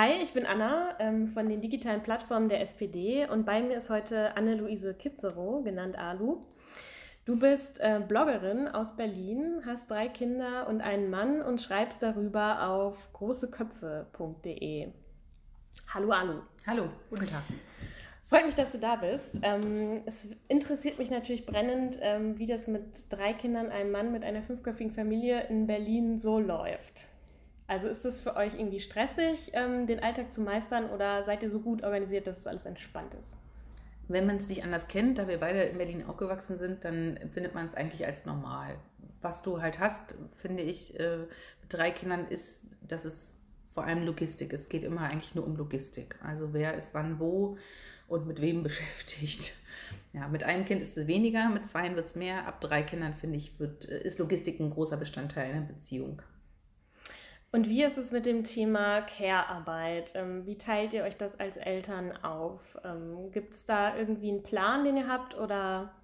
[0.00, 3.90] Hi, ich bin Anna ähm, von den digitalen Plattformen der SPD und bei mir ist
[3.90, 6.44] heute Anne-Luise Kitzerow, genannt Alu.
[7.24, 12.68] Du bist äh, Bloggerin aus Berlin, hast drei Kinder und einen Mann und schreibst darüber
[12.68, 14.92] auf großeköpfe.de.
[15.88, 16.42] Hallo Alu.
[16.64, 17.42] Hallo, guten Tag.
[18.26, 19.40] Freut mich, dass du da bist.
[19.42, 24.22] Ähm, es interessiert mich natürlich brennend, ähm, wie das mit drei Kindern, einem Mann mit
[24.22, 27.08] einer fünfköpfigen Familie in Berlin so läuft.
[27.68, 31.50] Also ist es für euch irgendwie stressig, ähm, den Alltag zu meistern oder seid ihr
[31.50, 33.34] so gut organisiert, dass es alles entspannt ist?
[34.08, 37.54] Wenn man es nicht anders kennt, da wir beide in Berlin aufgewachsen sind, dann empfindet
[37.54, 38.78] man es eigentlich als normal.
[39.20, 41.28] Was du halt hast, finde ich, äh, mit
[41.68, 43.36] drei Kindern ist, dass es
[43.74, 44.54] vor allem Logistik.
[44.54, 46.18] Es geht immer eigentlich nur um Logistik.
[46.24, 47.58] Also wer ist wann wo
[48.08, 49.52] und mit wem beschäftigt.
[50.14, 52.46] Ja, mit einem Kind ist es weniger, mit zwei wird es mehr.
[52.46, 56.22] Ab drei Kindern, finde ich, wird, ist Logistik ein großer Bestandteil einer Beziehung.
[57.50, 60.12] Und wie ist es mit dem Thema Care-Arbeit?
[60.14, 62.76] Ähm, wie teilt ihr euch das als Eltern auf?
[62.84, 65.94] Ähm, Gibt es da irgendwie einen Plan, den ihr habt oder?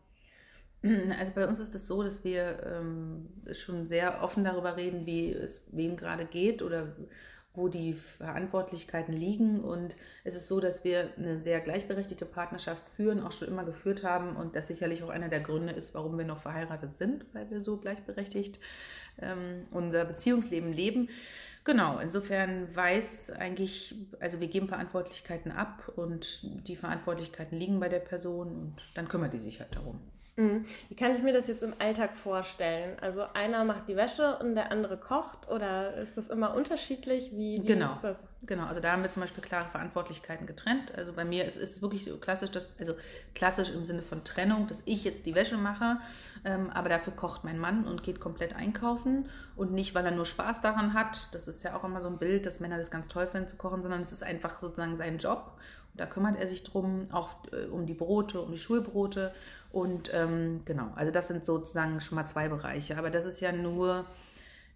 [1.19, 5.07] Also bei uns ist es das so, dass wir ähm, schon sehr offen darüber reden,
[5.07, 6.95] wie es wem gerade geht oder
[7.55, 9.61] wo die Verantwortlichkeiten liegen.
[9.61, 14.03] Und es ist so, dass wir eine sehr gleichberechtigte Partnerschaft führen, auch schon immer geführt
[14.03, 14.37] haben.
[14.37, 17.61] Und das sicherlich auch einer der Gründe ist, warum wir noch verheiratet sind, weil wir
[17.61, 18.59] so gleichberechtigt
[19.21, 21.09] ähm, unser Beziehungsleben leben.
[21.65, 28.01] Genau, insofern weiß eigentlich, also wir geben Verantwortlichkeiten ab und die Verantwortlichkeiten liegen bei der
[28.01, 29.99] Person und dann kümmert die sich halt darum.
[30.37, 30.65] Mhm.
[30.89, 32.99] Wie kann ich mir das jetzt im Alltag vorstellen?
[33.01, 37.31] Also einer macht die Wäsche und der andere kocht oder ist das immer unterschiedlich?
[37.33, 37.93] Wie, wie genau.
[37.93, 38.27] ist das?
[38.43, 40.93] Genau, also da haben wir zum Beispiel klare Verantwortlichkeiten getrennt.
[40.97, 42.95] Also bei mir ist es wirklich so klassisch, dass, also
[43.35, 45.99] klassisch im Sinne von Trennung, dass ich jetzt die Wäsche mache,
[46.45, 50.27] ähm, aber dafür kocht mein Mann und geht komplett einkaufen und nicht, weil er nur
[50.27, 51.33] Spaß daran hat.
[51.33, 53.57] Das ist ja auch immer so ein Bild, dass Männer das ganz toll finden zu
[53.57, 55.53] kochen, sondern es ist einfach sozusagen sein Job.
[55.93, 59.33] Und da kümmert er sich drum, auch äh, um die Brote, um die Schulbrote
[59.71, 62.97] und ähm, genau, also das sind sozusagen schon mal zwei Bereiche.
[62.97, 64.05] Aber das ist ja nur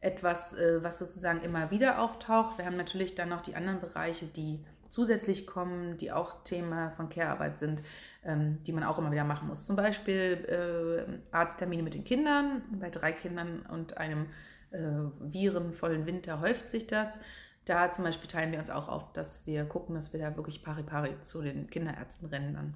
[0.00, 2.58] etwas, äh, was sozusagen immer wieder auftaucht.
[2.58, 4.58] Wir haben natürlich dann noch die anderen Bereiche, die
[4.88, 7.82] zusätzlich kommen, die auch Thema von Care-Arbeit sind,
[8.24, 9.66] ähm, die man auch immer wieder machen muss.
[9.66, 12.62] Zum Beispiel äh, Arzttermine mit den Kindern.
[12.80, 14.26] Bei drei Kindern und einem
[14.70, 14.78] äh,
[15.20, 17.20] virenvollen Winter häuft sich das.
[17.64, 20.62] Da zum Beispiel teilen wir uns auch auf, dass wir gucken, dass wir da wirklich
[20.62, 22.74] pari pari zu den Kinderärzten rennen dann.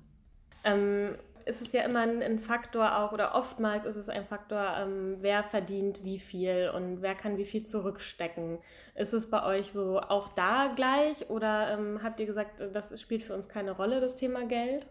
[0.64, 1.16] Ähm,
[1.46, 5.42] ist es ja immer ein, Faktor auch, oder oftmals ist es ein Faktor, ähm, wer
[5.42, 8.58] verdient wie viel und wer kann wie viel zurückstecken.
[8.94, 13.22] Ist es bei euch so auch da gleich oder ähm, habt ihr gesagt, das spielt
[13.22, 14.86] für uns keine Rolle, das Thema Geld?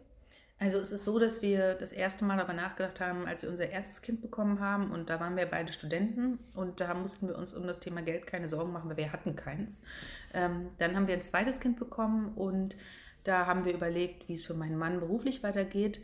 [0.61, 3.71] Also es ist so, dass wir das erste Mal darüber nachgedacht haben, als wir unser
[3.71, 7.55] erstes Kind bekommen haben und da waren wir beide Studenten und da mussten wir uns
[7.55, 9.81] um das Thema Geld keine Sorgen machen, weil wir hatten keins.
[10.35, 12.75] Ähm, dann haben wir ein zweites Kind bekommen und
[13.23, 15.99] da haben wir überlegt, wie es für meinen Mann beruflich weitergeht.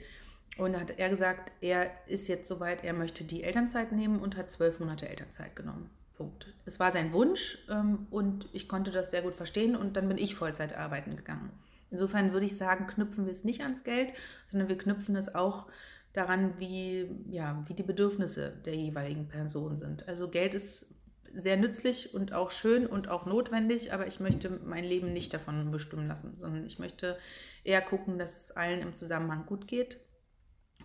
[0.57, 4.37] Und da hat er gesagt, er ist jetzt soweit, er möchte die Elternzeit nehmen und
[4.37, 5.91] hat zwölf Monate Elternzeit genommen.
[6.15, 6.47] Punkt.
[6.65, 10.17] Es war sein Wunsch ähm, und ich konnte das sehr gut verstehen und dann bin
[10.17, 11.51] ich Vollzeit arbeiten gegangen.
[11.91, 14.13] Insofern würde ich sagen, knüpfen wir es nicht ans Geld,
[14.49, 15.67] sondern wir knüpfen es auch
[16.13, 20.07] daran, wie, ja, wie die Bedürfnisse der jeweiligen Person sind.
[20.07, 20.95] Also Geld ist
[21.33, 25.71] sehr nützlich und auch schön und auch notwendig, aber ich möchte mein Leben nicht davon
[25.71, 27.17] bestimmen lassen, sondern ich möchte
[27.63, 29.99] eher gucken, dass es allen im Zusammenhang gut geht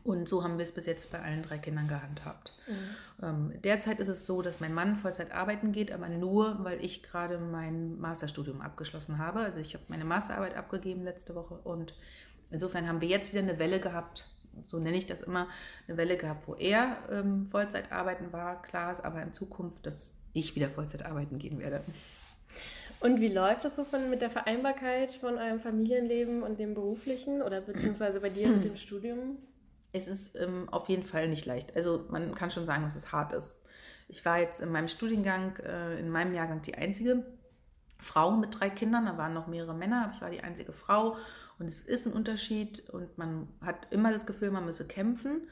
[0.04, 2.52] und so haben wir es bis jetzt bei allen drei Kindern gehandhabt.
[2.66, 3.24] Mhm.
[3.24, 7.02] Ähm, derzeit ist es so, dass mein Mann Vollzeit arbeiten geht, aber nur, weil ich
[7.02, 9.40] gerade mein Masterstudium abgeschlossen habe.
[9.40, 11.94] Also ich habe meine Masterarbeit abgegeben letzte Woche und
[12.50, 14.28] insofern haben wir jetzt wieder eine Welle gehabt,
[14.66, 15.48] so nenne ich das immer,
[15.86, 18.60] eine Welle gehabt, wo er ähm, Vollzeit arbeiten war.
[18.62, 21.82] Klar ist aber in Zukunft, dass ich wieder Vollzeit arbeiten gehen werde.
[23.00, 27.42] Und wie läuft das so von, mit der Vereinbarkeit von eurem Familienleben und dem beruflichen
[27.42, 29.38] oder beziehungsweise bei dir mit dem Studium?
[29.92, 31.76] Es ist ähm, auf jeden Fall nicht leicht.
[31.76, 33.60] Also man kann schon sagen, dass es hart ist.
[34.08, 37.24] Ich war jetzt in meinem Studiengang, äh, in meinem Jahrgang die einzige
[37.98, 39.06] Frau mit drei Kindern.
[39.06, 41.16] Da waren noch mehrere Männer, aber ich war die einzige Frau.
[41.58, 45.48] Und es ist ein Unterschied und man hat immer das Gefühl, man müsse kämpfen.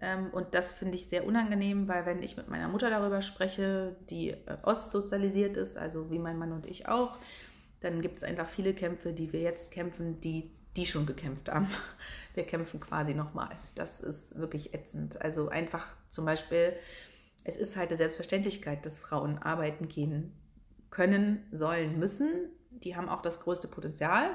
[0.00, 3.96] Ähm, und das finde ich sehr unangenehm, weil wenn ich mit meiner Mutter darüber spreche,
[4.10, 7.18] die äh, ostsozialisiert ist, also wie mein Mann und ich auch,
[7.80, 11.68] dann gibt es einfach viele Kämpfe, die wir jetzt kämpfen, die die schon gekämpft haben.
[12.34, 13.56] Wir kämpfen quasi nochmal.
[13.74, 15.20] Das ist wirklich ätzend.
[15.20, 16.74] Also einfach zum Beispiel,
[17.44, 20.32] es ist halt eine Selbstverständlichkeit, dass Frauen arbeiten gehen
[20.90, 22.30] können, sollen, müssen.
[22.70, 24.30] Die haben auch das größte Potenzial,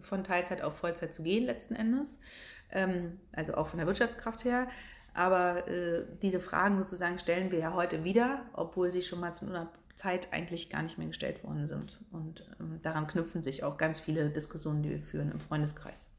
[0.00, 2.18] von Teilzeit auf Vollzeit zu gehen letzten Endes.
[2.70, 4.68] Ähm, also auch von der Wirtschaftskraft her.
[5.14, 9.46] Aber äh, diese Fragen sozusagen stellen wir ja heute wieder, obwohl sie schon mal zu
[9.94, 11.98] Zeit eigentlich gar nicht mehr gestellt worden sind.
[12.12, 16.10] Und ähm, daran knüpfen sich auch ganz viele Diskussionen, die wir führen im Freundeskreis.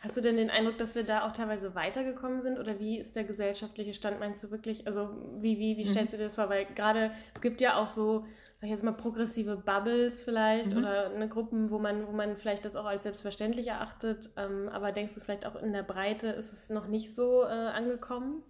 [0.00, 2.58] Hast du denn den Eindruck, dass wir da auch teilweise weitergekommen sind?
[2.58, 4.86] Oder wie ist der gesellschaftliche Stand, meinst du wirklich?
[4.86, 5.08] Also
[5.40, 6.16] wie, wie, wie stellst mhm.
[6.16, 6.48] du dir das vor?
[6.48, 8.26] Weil gerade, es gibt ja auch so,
[8.56, 10.78] sag ich jetzt mal, progressive Bubbles vielleicht mhm.
[10.78, 14.30] oder eine Gruppen, wo man, wo man vielleicht das auch als selbstverständlich erachtet.
[14.36, 17.46] Ähm, aber denkst du vielleicht auch in der Breite ist es noch nicht so äh,
[17.46, 18.42] angekommen?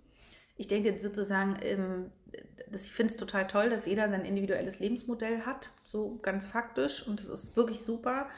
[0.56, 2.10] Ich denke sozusagen, ähm,
[2.70, 7.06] das, ich finde es total toll, dass jeder sein individuelles Lebensmodell hat, so ganz faktisch.
[7.06, 8.28] Und das ist wirklich super.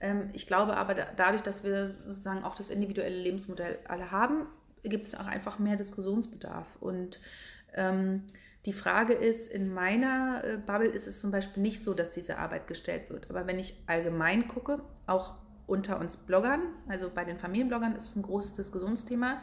[0.00, 4.46] Ähm, ich glaube aber, dadurch, dass wir sozusagen auch das individuelle Lebensmodell alle haben,
[4.82, 6.66] gibt es auch einfach mehr Diskussionsbedarf.
[6.80, 7.20] Und
[7.74, 8.22] ähm,
[8.66, 12.38] die Frage ist, in meiner äh, Bubble ist es zum Beispiel nicht so, dass diese
[12.38, 13.30] Arbeit gestellt wird.
[13.30, 15.34] Aber wenn ich allgemein gucke, auch
[15.66, 19.40] unter uns Bloggern, also bei den Familienbloggern ist es ein großes Diskussionsthema,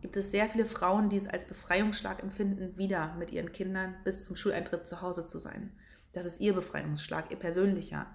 [0.00, 4.24] gibt es sehr viele Frauen, die es als Befreiungsschlag empfinden, wieder mit ihren Kindern bis
[4.24, 5.72] zum Schuleintritt zu Hause zu sein.
[6.12, 8.06] Das ist ihr Befreiungsschlag, ihr persönlicher.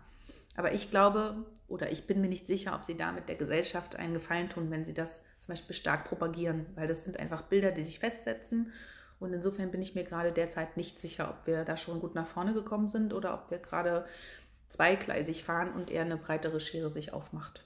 [0.58, 4.14] Aber ich glaube, oder ich bin mir nicht sicher, ob sie damit der Gesellschaft einen
[4.14, 7.84] Gefallen tun, wenn sie das zum Beispiel stark propagieren, weil das sind einfach Bilder, die
[7.84, 8.72] sich festsetzen.
[9.20, 12.28] Und insofern bin ich mir gerade derzeit nicht sicher, ob wir da schon gut nach
[12.28, 14.06] vorne gekommen sind oder ob wir gerade
[14.70, 17.64] zweigleisig fahren und eher eine breitere Schere sich aufmacht.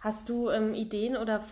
[0.00, 1.44] Hast du ähm, Ideen oder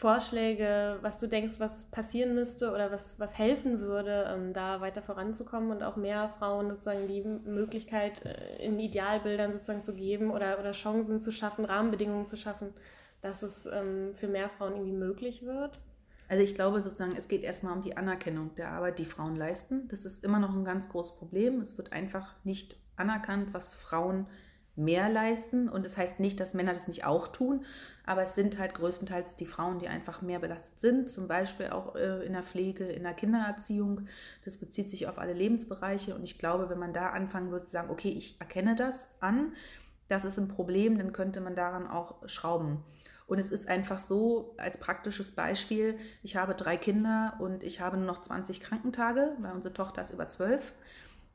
[0.00, 5.02] Vorschläge, was du denkst, was passieren müsste oder was, was helfen würde, ähm, da weiter
[5.02, 10.58] voranzukommen und auch mehr Frauen sozusagen die Möglichkeit äh, in Idealbildern sozusagen zu geben oder,
[10.58, 12.72] oder Chancen zu schaffen, Rahmenbedingungen zu schaffen,
[13.20, 15.80] dass es ähm, für mehr Frauen irgendwie möglich wird?
[16.28, 19.86] Also ich glaube sozusagen, es geht erstmal um die Anerkennung der Arbeit, die Frauen leisten.
[19.88, 21.60] Das ist immer noch ein ganz großes Problem.
[21.60, 24.49] Es wird einfach nicht anerkannt, was Frauen leisten
[24.80, 25.68] mehr leisten.
[25.68, 27.64] Und das heißt nicht, dass Männer das nicht auch tun,
[28.04, 31.94] aber es sind halt größtenteils die Frauen, die einfach mehr belastet sind, zum Beispiel auch
[31.94, 34.06] äh, in der Pflege, in der Kindererziehung.
[34.44, 36.14] Das bezieht sich auf alle Lebensbereiche.
[36.14, 39.52] Und ich glaube, wenn man da anfangen würde zu sagen, okay, ich erkenne das an,
[40.08, 42.82] das ist ein Problem, dann könnte man daran auch schrauben.
[43.30, 47.96] Und es ist einfach so, als praktisches Beispiel, ich habe drei Kinder und ich habe
[47.96, 50.72] nur noch 20 Krankentage, weil unsere Tochter ist über 12.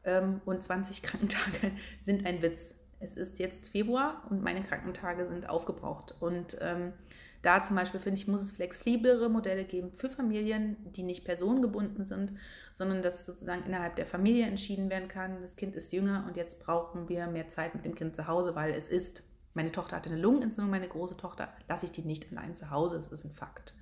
[0.03, 1.71] Ähm, und 20 Krankentage
[2.01, 2.75] sind ein Witz
[3.05, 6.15] es ist jetzt Februar und meine Krankentage sind aufgebraucht.
[6.19, 6.93] Und ähm,
[7.41, 12.03] da zum Beispiel finde ich, muss es flexiblere Modelle geben für Familien, die nicht personengebunden
[12.03, 12.33] sind,
[12.73, 16.63] sondern dass sozusagen innerhalb der Familie entschieden werden kann, das Kind ist jünger und jetzt
[16.63, 19.23] brauchen wir mehr Zeit mit dem Kind zu Hause, weil es ist,
[19.53, 22.97] meine Tochter hatte eine Lungenentzündung, meine große Tochter, lasse ich die nicht allein zu Hause,
[22.97, 23.75] das ist ein Fakt.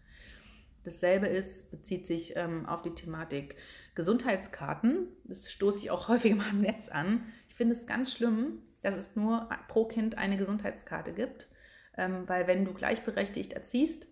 [0.84, 3.56] Dasselbe ist, bezieht sich ähm, auf die Thematik
[3.96, 5.08] Gesundheitskarten.
[5.24, 7.24] Das stoße ich auch häufig mal im Netz an.
[7.54, 11.50] Ich finde es ganz schlimm, dass es nur pro Kind eine Gesundheitskarte gibt.
[11.96, 14.08] Ähm, weil wenn du gleichberechtigt erziehst,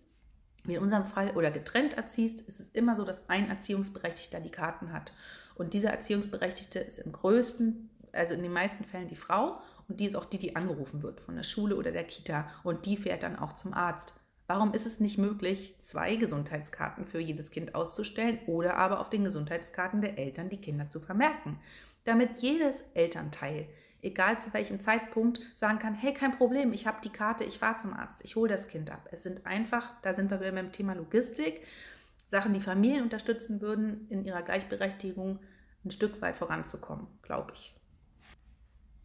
[0.62, 4.52] wie in unserem Fall, oder getrennt erziehst, ist es immer so, dass ein Erziehungsberechtigter die
[4.52, 5.12] Karten hat.
[5.56, 10.06] Und dieser Erziehungsberechtigte ist im größten, also in den meisten Fällen die Frau und die
[10.06, 13.24] ist auch die, die angerufen wird von der Schule oder der Kita und die fährt
[13.24, 14.14] dann auch zum Arzt.
[14.46, 19.24] Warum ist es nicht möglich, zwei Gesundheitskarten für jedes Kind auszustellen oder aber auf den
[19.24, 21.58] Gesundheitskarten der Eltern die Kinder zu vermerken,
[22.04, 23.68] damit jedes Elternteil
[24.02, 27.78] egal zu welchem Zeitpunkt, sagen kann, hey, kein Problem, ich habe die Karte, ich fahre
[27.78, 29.08] zum Arzt, ich hole das Kind ab.
[29.12, 31.62] Es sind einfach, da sind wir wieder beim Thema Logistik,
[32.26, 35.38] Sachen, die Familien unterstützen würden, in ihrer Gleichberechtigung
[35.84, 37.74] ein Stück weit voranzukommen, glaube ich.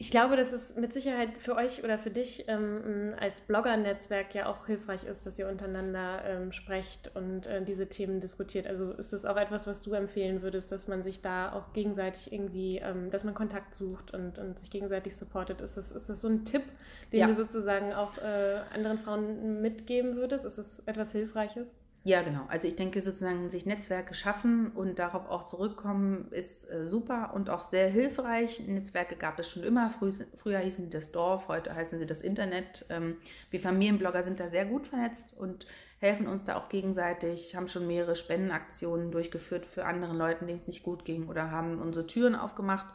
[0.00, 4.46] Ich glaube, dass es mit Sicherheit für euch oder für dich ähm, als Blogger-Netzwerk ja
[4.46, 8.68] auch hilfreich ist, dass ihr untereinander ähm, sprecht und äh, diese Themen diskutiert.
[8.68, 12.32] Also ist das auch etwas, was du empfehlen würdest, dass man sich da auch gegenseitig
[12.32, 15.60] irgendwie, ähm, dass man Kontakt sucht und, und sich gegenseitig supportet?
[15.60, 16.62] Ist das, ist das so ein Tipp,
[17.10, 17.26] den ja.
[17.26, 20.44] du sozusagen auch äh, anderen Frauen mitgeben würdest?
[20.44, 21.74] Ist das etwas Hilfreiches?
[22.08, 22.46] Ja, genau.
[22.48, 27.50] Also ich denke sozusagen, sich Netzwerke schaffen und darauf auch zurückkommen, ist äh, super und
[27.50, 28.66] auch sehr hilfreich.
[28.66, 29.90] Netzwerke gab es schon immer.
[29.90, 32.86] Früh, früher hießen sie das Dorf, heute heißen sie das Internet.
[32.88, 33.18] Ähm,
[33.50, 35.66] wir Familienblogger sind da sehr gut vernetzt und
[35.98, 40.66] helfen uns da auch gegenseitig, haben schon mehrere Spendenaktionen durchgeführt für andere Leute, denen es
[40.66, 42.86] nicht gut ging oder haben unsere Türen aufgemacht.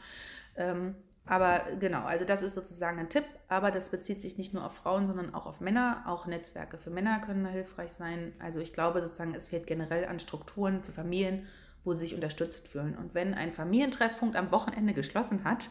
[0.56, 4.66] Ähm, aber genau, also das ist sozusagen ein Tipp, aber das bezieht sich nicht nur
[4.66, 6.04] auf Frauen, sondern auch auf Männer.
[6.06, 8.34] Auch Netzwerke für Männer können da hilfreich sein.
[8.40, 11.48] Also ich glaube sozusagen, es fehlt generell an Strukturen für Familien,
[11.86, 12.98] wo sie sich unterstützt fühlen.
[12.98, 15.70] Und wenn ein Familientreffpunkt am Wochenende geschlossen hat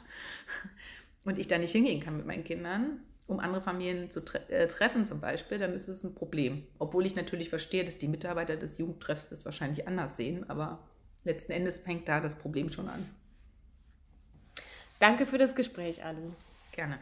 [1.25, 4.67] und ich da nicht hingehen kann mit meinen Kindern, um andere Familien zu tre äh,
[4.69, 6.67] treffen zum Beispiel, dann ist es ein Problem.
[6.79, 10.79] Obwohl ich natürlich verstehe, dass die Mitarbeiter des Jugendtreffs das wahrscheinlich anders sehen, aber
[11.25, 13.07] letzten Endes fängt da das Problem schon an.
[15.03, 16.31] Danke für das Gespräch, Alu.
[16.71, 16.97] Gerne.